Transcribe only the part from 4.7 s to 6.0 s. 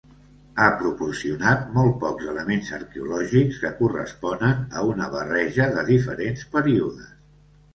a una barreja de